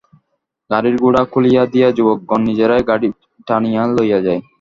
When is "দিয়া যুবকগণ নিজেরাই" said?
1.73-2.83